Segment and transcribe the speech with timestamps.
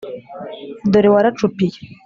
[0.91, 1.77] dore waracupiye